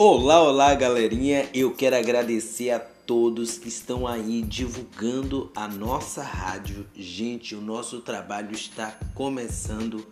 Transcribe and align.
Olá, 0.00 0.40
olá, 0.40 0.76
galerinha! 0.76 1.50
Eu 1.52 1.74
quero 1.74 1.96
agradecer 1.96 2.70
a 2.70 2.78
todos 2.78 3.58
que 3.58 3.66
estão 3.66 4.06
aí 4.06 4.42
divulgando 4.42 5.50
a 5.56 5.66
nossa 5.66 6.22
rádio. 6.22 6.86
Gente, 6.94 7.56
o 7.56 7.60
nosso 7.60 8.00
trabalho 8.00 8.52
está 8.52 8.96
começando 9.12 10.06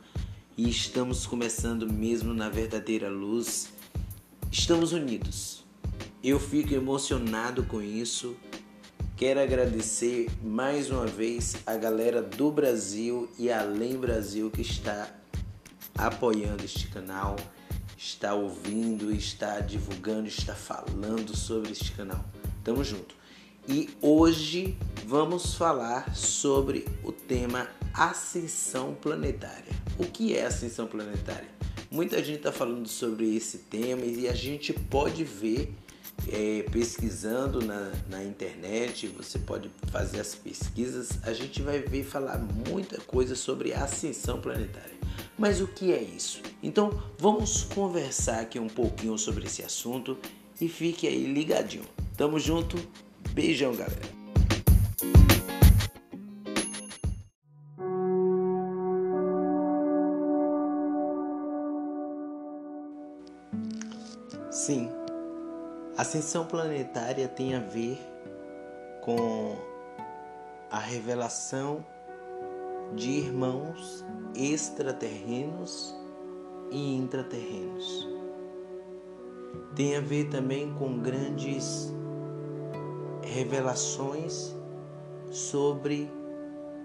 e 0.57 0.69
estamos 0.69 1.25
começando 1.25 1.89
mesmo 1.89 2.35
na 2.35 2.49
verdadeira 2.49 3.09
luz. 3.09 3.69
Estamos 4.51 4.93
unidos. 4.93 5.65
Eu 6.21 6.41
fico 6.41 6.75
emocionado 6.75 7.63
com 7.63 7.81
isso. 7.81 8.35
Quero 9.17 9.39
agradecer 9.39 10.29
mais 10.43 10.91
uma 10.91 11.07
vez 11.07 11.59
a 11.65 11.77
galera 11.77 12.21
do 12.21 12.51
Brasil 12.51 13.31
e 13.39 13.53
além 13.53 13.97
Brasil 13.97 14.51
que 14.51 14.63
está 14.63 15.09
apoiando 15.97 16.65
este 16.65 16.89
canal 16.89 17.37
está 17.97 18.35
ouvindo, 18.35 19.11
está 19.13 19.61
divulgando, 19.61 20.29
está 20.29 20.55
falando 20.55 21.37
sobre 21.37 21.73
este 21.73 21.93
canal. 21.93 22.25
Tamo 22.63 22.85
junto. 22.85 23.15
E 23.69 23.91
hoje 24.01 24.77
vamos 25.07 25.55
falar 25.55 26.15
sobre 26.15 26.87
o 27.03 27.11
tema 27.11 27.69
ascensão 27.93 28.95
planetária. 28.95 29.73
O 29.99 30.05
que 30.05 30.37
é 30.37 30.47
ascensão 30.47 30.87
planetária? 30.87 31.49
Muita 31.91 32.19
gente 32.19 32.39
está 32.39 32.53
falando 32.53 32.89
sobre 32.89 33.35
esse 33.35 33.59
tema 33.59 34.03
e 34.05 34.29
a 34.29 34.35
gente 34.35 34.73
pode 34.73 35.25
ver 35.25 35.75
é, 36.29 36.65
pesquisando 36.71 37.65
na, 37.65 37.93
na 38.09 38.25
internet, 38.25 39.07
você 39.09 39.39
pode 39.39 39.71
fazer 39.91 40.21
as 40.21 40.35
pesquisas, 40.35 41.11
a 41.23 41.33
gente 41.33 41.63
vai 41.63 41.81
ver 41.81 42.05
falar 42.05 42.39
muita 42.39 43.01
coisa 43.01 43.35
sobre 43.35 43.73
ascensão 43.73 44.41
planetária. 44.41 44.97
Mas 45.39 45.61
o 45.61 45.69
que 45.69 45.93
é 45.93 46.03
isso? 46.03 46.43
Então 46.63 47.03
vamos 47.19 47.65
conversar 47.65 48.41
aqui 48.41 48.59
um 48.59 48.69
pouquinho 48.69 49.17
sobre 49.19 49.47
esse 49.47 49.63
assunto 49.63 50.17
e 50.61 50.69
fique 50.69 51.07
aí 51.07 51.27
ligadinho. 51.27 51.85
Tamo 52.17 52.39
junto, 52.39 52.77
beijão 53.33 53.75
galera! 53.75 54.17
Sim, 64.51 64.91
ascensão 65.97 66.45
planetária 66.45 67.27
tem 67.27 67.55
a 67.55 67.61
ver 67.61 67.99
com 69.01 69.57
a 70.71 70.79
revelação 70.79 71.85
de 72.95 73.11
irmãos 73.11 74.05
extraterrenos 74.35 75.95
e 76.71 76.97
intraterrenos. 76.97 78.07
Tem 79.75 79.97
a 79.97 80.01
ver 80.01 80.29
também 80.29 80.73
com 80.75 80.99
grandes 80.99 81.93
revelações 83.23 84.55
sobre 85.31 86.11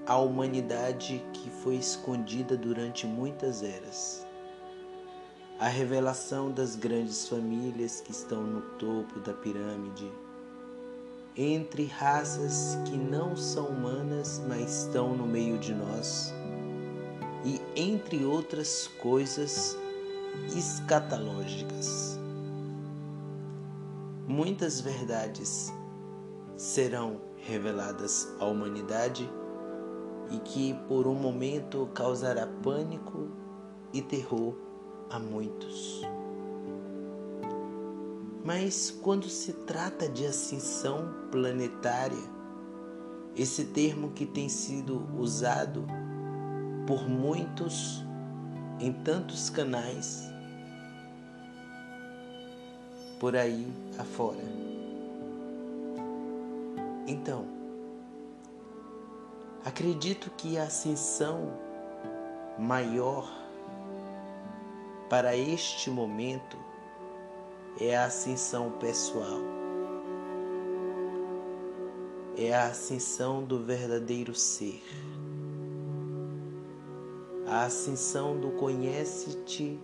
a 0.06 0.18
humanidade 0.18 1.24
que 1.34 1.50
foi 1.50 1.76
escondida 1.76 2.56
durante 2.56 3.06
muitas 3.06 3.62
eras. 3.62 4.26
A 5.62 5.68
revelação 5.68 6.52
das 6.52 6.76
grandes 6.76 7.30
famílias 7.30 8.02
que 8.02 8.10
estão 8.10 8.42
no 8.42 8.62
topo 8.80 9.20
da 9.20 9.32
pirâmide 9.32 10.12
entre 11.38 11.86
raças 11.86 12.80
que 12.86 12.98
não 12.98 13.38
são 13.38 13.68
humanas, 13.68 14.42
mas 14.48 14.86
estão 14.86 15.16
no 15.16 15.28
meio 15.28 15.60
de 15.60 15.72
nós, 15.76 16.34
e 17.46 17.62
entre 17.80 18.26
outras 18.26 18.88
coisas 18.88 19.78
escatológicas. 20.58 22.18
Muitas 24.28 24.82
verdades 24.82 25.72
serão 26.58 27.22
reveladas 27.38 28.28
à 28.40 28.46
humanidade 28.46 29.32
e 30.32 30.40
que 30.40 30.74
por 30.88 31.06
um 31.06 31.14
momento 31.14 31.88
causará 31.94 32.48
pânico 32.48 33.30
e 33.94 34.02
terror 34.02 34.71
a 35.12 35.20
muitos. 35.20 36.02
Mas 38.44 38.90
quando 38.90 39.30
se 39.30 39.54
trata 39.54 40.10
de 40.10 40.26
ascensão 40.26 41.14
planetária, 41.32 42.42
esse 43.36 43.66
termo 43.66 44.12
que 44.12 44.26
tem 44.26 44.50
sido 44.50 45.08
usado 45.18 45.86
por 46.88 47.08
muitos 47.08 48.04
em 48.80 48.92
tantos 48.92 49.50
canais 49.50 50.32
por 53.20 53.36
aí 53.36 53.72
afora. 54.00 54.42
Então, 57.06 57.46
acredito 59.64 60.32
que 60.32 60.58
a 60.58 60.64
ascensão 60.64 61.54
maior 62.58 63.41
para 65.12 65.36
este 65.36 65.90
momento 65.90 66.58
é 67.78 67.98
a 67.98 68.06
ascensão 68.06 68.72
pessoal. 68.80 69.42
É 72.38 72.56
a 72.56 72.68
ascensão 72.68 73.44
do 73.44 73.62
verdadeiro 73.62 74.34
ser. 74.34 74.82
A 77.46 77.66
ascensão 77.66 78.40
do 78.40 78.52
conhece-te 78.52 79.78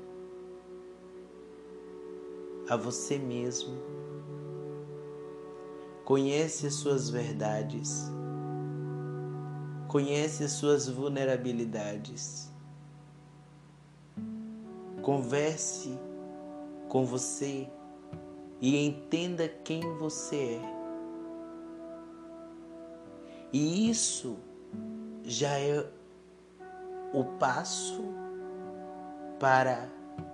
a 2.70 2.78
você 2.78 3.18
mesmo. 3.18 3.78
Conhece 6.06 6.68
as 6.68 6.76
suas 6.76 7.10
verdades. 7.10 8.10
Conhece 9.90 10.46
as 10.46 10.54
suas 10.54 10.88
vulnerabilidades. 10.88 12.50
Converse 15.08 15.98
com 16.90 17.06
você 17.06 17.66
e 18.60 18.86
entenda 18.86 19.48
quem 19.48 19.80
você 19.98 20.60
é. 20.62 20.78
E 23.54 23.90
isso 23.90 24.36
já 25.24 25.58
é 25.58 25.90
o 27.14 27.24
passo 27.24 28.04
para 29.40 29.90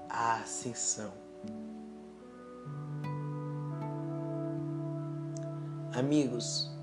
a 0.10 0.38
ascensão. 0.38 1.14
Amigos, 5.96 6.76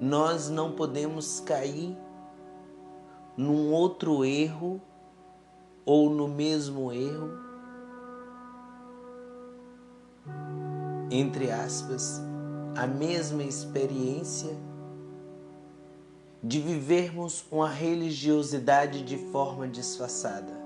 nós 0.00 0.48
não 0.48 0.70
podemos 0.70 1.40
cair 1.40 1.98
num 3.36 3.72
outro 3.72 4.24
erro 4.24 4.80
ou 5.84 6.10
no 6.10 6.28
mesmo 6.28 6.92
erro 6.92 7.52
entre 11.12 11.50
aspas, 11.50 12.22
a 12.74 12.86
mesma 12.86 13.42
experiência 13.42 14.56
de 16.42 16.58
vivermos 16.58 17.44
uma 17.52 17.68
religiosidade 17.68 19.04
de 19.04 19.18
forma 19.30 19.68
disfarçada. 19.68 20.60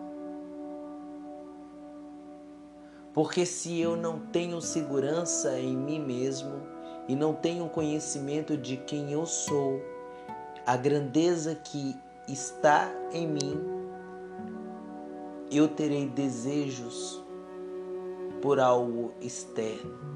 Porque 3.12 3.44
se 3.44 3.80
eu 3.80 3.96
não 3.96 4.20
tenho 4.20 4.60
segurança 4.60 5.58
em 5.58 5.76
mim 5.76 5.98
mesmo 5.98 6.62
e 7.08 7.16
não 7.16 7.34
tenho 7.34 7.68
conhecimento 7.68 8.56
de 8.56 8.76
quem 8.76 9.10
eu 9.10 9.26
sou, 9.26 9.82
a 10.64 10.76
grandeza 10.76 11.54
que 11.56 11.96
está 12.28 12.88
em 13.12 13.26
mim, 13.26 13.75
eu 15.56 15.68
terei 15.68 16.06
desejos 16.06 17.22
por 18.42 18.60
algo 18.60 19.12
externo 19.20 20.06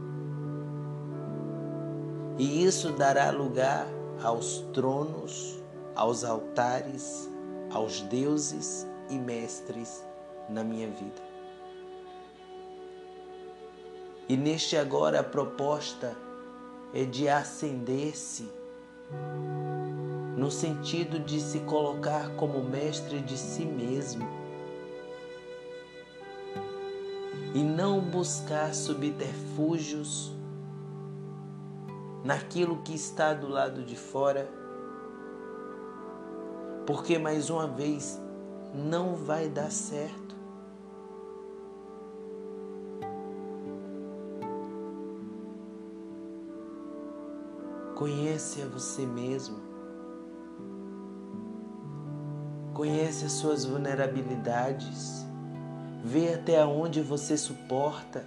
e 2.41 2.65
isso 2.65 2.93
dará 2.93 3.31
lugar 3.31 3.87
aos 4.23 4.61
tronos, 4.73 5.63
aos 5.95 6.25
altares, 6.25 7.31
aos 7.71 8.01
deuses 8.01 8.87
e 9.11 9.19
mestres 9.19 10.03
na 10.49 10.65
minha 10.65 10.89
vida. 10.89 11.23
E 14.27 14.39
neste 14.39 14.75
agora 14.75 15.21
a 15.21 15.23
proposta 15.23 16.17
é 16.95 17.05
de 17.05 17.29
acender-se 17.29 18.49
no 20.35 20.51
sentido 20.51 21.19
de 21.19 21.43
se 21.43 21.61
colocar 21.61 22.35
como 22.37 22.65
mestre 22.65 23.21
de 23.21 23.37
si 23.37 23.67
mesmo 23.67 24.27
e 27.55 27.63
não 27.63 28.01
buscar 28.01 28.75
subterfúgios 28.75 30.33
naquilo 32.25 32.83
que 32.83 32.95
está 32.95 33.35
do 33.35 33.49
lado 33.49 33.83
de 33.83 33.97
fora, 33.97 34.49
porque 36.87 37.19
mais 37.19 37.51
uma 37.51 37.67
vez 37.67 38.21
não 38.75 39.15
vai 39.15 39.49
dar 39.49 39.71
certo. 39.71 40.31
Conhece 47.95 48.63
a 48.63 48.67
você 48.67 49.05
mesmo. 49.05 49.59
Conhece 52.73 53.27
as 53.27 53.33
suas 53.33 53.67
vulnerabilidades. 53.67 55.30
Vê 56.03 56.35
até 56.35 56.65
onde 56.65 57.03
você 57.03 57.37
suporta. 57.37 58.25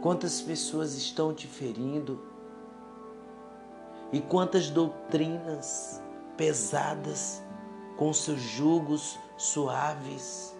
Quantas 0.00 0.40
pessoas 0.40 0.94
estão 0.94 1.34
te 1.34 1.48
ferindo? 1.48 2.20
E 4.12 4.20
quantas 4.20 4.70
doutrinas 4.70 6.00
pesadas 6.36 7.42
com 7.96 8.12
seus 8.12 8.40
jugos 8.40 9.18
suaves, 9.36 10.54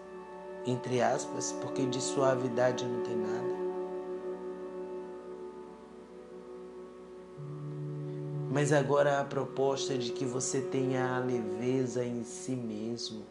entre 0.65 1.01
aspas, 1.01 1.53
porque 1.61 1.85
de 1.85 2.01
suavidade 2.01 2.83
não 2.85 3.01
tem 3.03 3.15
nada. 3.15 3.56
Mas 8.57 8.73
agora 8.73 9.19
a 9.19 9.23
proposta 9.23 9.93
é 9.93 9.97
de 9.97 10.11
que 10.11 10.25
você 10.25 10.59
tenha 10.59 11.15
a 11.15 11.19
leveza 11.19 12.03
em 12.03 12.23
si 12.23 12.55
mesmo. 12.55 13.23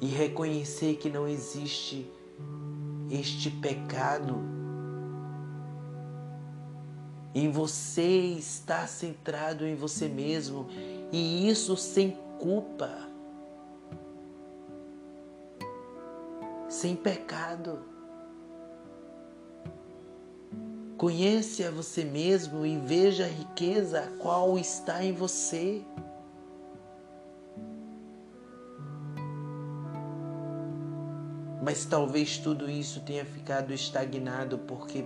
E 0.00 0.06
reconhecer 0.06 0.98
que 0.98 1.10
não 1.10 1.26
existe 1.26 2.08
este 3.10 3.50
pecado 3.50 4.36
em 7.34 7.50
você 7.50 8.06
estar 8.38 8.88
centrado 8.88 9.66
em 9.66 9.74
você 9.74 10.06
mesmo 10.06 10.68
e 11.10 11.48
isso 11.48 11.76
sem 11.76 12.16
culpa, 12.38 12.88
sem 16.68 16.94
pecado. 16.94 17.95
Conhece 20.96 21.62
a 21.62 21.70
você 21.70 22.04
mesmo 22.04 22.64
e 22.64 22.78
veja 22.78 23.24
a 23.24 23.28
riqueza 23.28 24.10
qual 24.18 24.58
está 24.58 25.04
em 25.04 25.12
você. 25.12 25.84
Mas 31.62 31.84
talvez 31.84 32.38
tudo 32.38 32.70
isso 32.70 33.02
tenha 33.02 33.26
ficado 33.26 33.74
estagnado 33.74 34.56
porque 34.58 35.04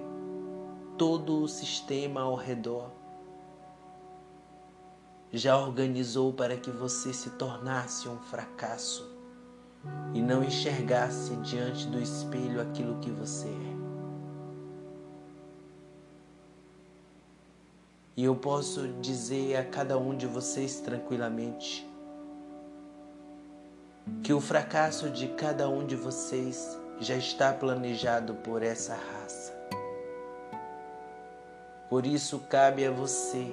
todo 0.96 1.42
o 1.42 1.48
sistema 1.48 2.20
ao 2.20 2.36
redor 2.36 2.92
já 5.32 5.58
organizou 5.58 6.32
para 6.32 6.56
que 6.56 6.70
você 6.70 7.12
se 7.12 7.30
tornasse 7.30 8.08
um 8.08 8.18
fracasso 8.18 9.10
e 10.12 10.20
não 10.20 10.44
enxergasse 10.44 11.34
diante 11.36 11.86
do 11.86 12.00
espelho 12.00 12.60
aquilo 12.60 12.98
que 12.98 13.10
você 13.10 13.48
é. 13.48 13.89
E 18.16 18.24
eu 18.24 18.34
posso 18.34 18.88
dizer 19.00 19.56
a 19.56 19.64
cada 19.64 19.96
um 19.98 20.16
de 20.16 20.26
vocês 20.26 20.80
tranquilamente 20.80 21.88
que 24.22 24.32
o 24.32 24.40
fracasso 24.40 25.08
de 25.10 25.28
cada 25.28 25.68
um 25.68 25.86
de 25.86 25.96
vocês 25.96 26.78
já 26.98 27.16
está 27.16 27.52
planejado 27.52 28.34
por 28.34 28.62
essa 28.62 28.94
raça. 28.94 29.58
Por 31.88 32.06
isso 32.06 32.38
cabe 32.48 32.84
a 32.84 32.90
você 32.90 33.46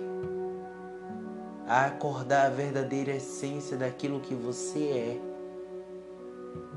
a 1.68 1.86
acordar 1.86 2.46
a 2.46 2.50
verdadeira 2.50 3.12
essência 3.12 3.76
daquilo 3.76 4.22
que 4.22 4.34
você 4.34 4.80
é, 4.80 5.22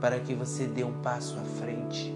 para 0.00 0.18
que 0.20 0.34
você 0.34 0.66
dê 0.66 0.82
um 0.82 1.00
passo 1.00 1.38
à 1.38 1.42
frente, 1.42 2.14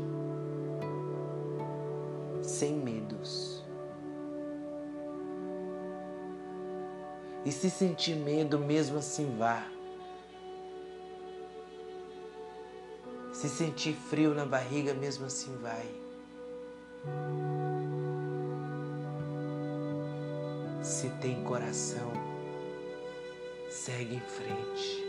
sem 2.43 2.75
medos. 2.75 3.64
E 7.45 7.53
se 7.53 7.69
sentir 7.69 8.17
medo, 8.17 8.59
mesmo 8.59 8.99
assim 8.99 9.37
vá. 9.37 9.67
Se 13.33 13.49
sentir 13.51 13.93
frio 13.93 14.35
na 14.35 14.47
barriga, 14.47 14.95
mesmo 14.95 15.27
assim 15.27 15.55
vai. 15.59 15.87
Se 20.83 21.11
tem 21.21 21.43
coração, 21.45 22.11
segue 23.69 24.17
em 24.17 24.21
frente. 24.21 25.05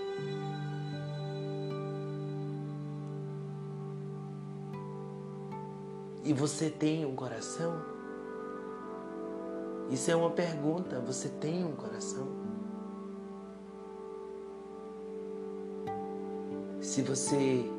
E 6.26 6.34
você 6.34 6.70
tem 6.70 7.06
um 7.06 7.16
coração? 7.16 7.95
Isso 9.90 10.10
é 10.10 10.16
uma 10.16 10.32
pergunta. 10.32 11.00
Você 11.02 11.30
tem 11.30 11.64
um 11.64 11.76
coração? 11.76 12.28
Se 16.82 17.02
você 17.02 17.70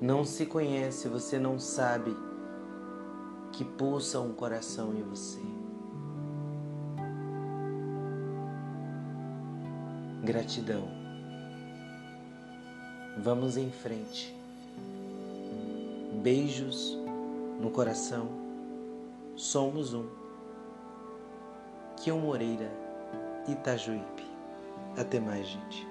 não 0.00 0.24
se 0.24 0.46
conhece, 0.46 1.08
você 1.08 1.38
não 1.38 1.58
sabe 1.58 2.16
que 3.52 3.64
pulsa 3.64 4.20
um 4.20 4.32
coração 4.32 4.94
em 4.94 5.02
você. 5.02 5.40
Gratidão. 10.22 10.88
Vamos 13.18 13.56
em 13.56 13.70
frente. 13.70 14.34
Beijos 16.22 16.96
no 17.60 17.70
coração. 17.70 18.28
Somos 19.34 19.94
um. 19.94 20.19
Kion 22.00 22.18
Moreira, 22.18 22.70
Itajuípe. 23.46 24.24
Até 24.96 25.20
mais, 25.20 25.46
gente. 25.46 25.89